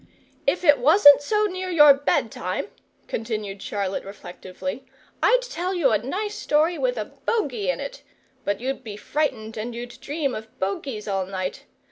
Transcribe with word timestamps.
"If 0.47 0.63
it 0.63 0.79
wasn't 0.79 1.21
so 1.21 1.45
near 1.45 1.69
your 1.69 1.93
bedtime," 1.93 2.69
continued 3.07 3.61
Charlotte, 3.61 4.03
reflectively, 4.03 4.83
"I'd 5.21 5.43
tell 5.43 5.75
you 5.75 5.91
a 5.91 5.99
nice 5.99 6.33
story 6.33 6.75
with 6.75 6.97
a 6.97 7.11
bogy 7.27 7.67
in 7.69 7.79
it. 7.79 8.01
But 8.43 8.59
you'd 8.59 8.83
be 8.83 8.97
frightened, 8.97 9.57
and 9.57 9.75
you'd 9.75 10.01
dream 10.01 10.33
of 10.33 10.47
bogies 10.59 11.07
all 11.07 11.27
night. 11.27 11.65